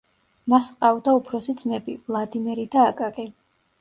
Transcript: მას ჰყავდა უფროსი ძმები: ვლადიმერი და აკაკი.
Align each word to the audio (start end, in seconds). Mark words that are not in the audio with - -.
მას 0.53 0.69
ჰყავდა 0.77 1.13
უფროსი 1.19 1.55
ძმები: 1.61 1.97
ვლადიმერი 2.07 2.67
და 2.77 2.87
აკაკი. 2.95 3.29